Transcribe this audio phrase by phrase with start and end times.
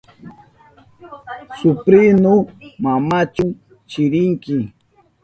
[1.57, 2.33] Suprinu,
[2.83, 3.45] ¿manachu
[3.89, 4.57] chirinki?